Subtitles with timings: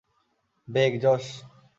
[0.67, 1.25] Bake, Josh!